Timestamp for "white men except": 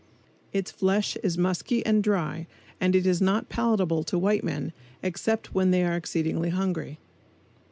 4.17-5.53